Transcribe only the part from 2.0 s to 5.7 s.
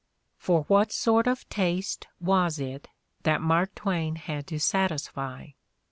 was it that Mark Twain had to satisfy?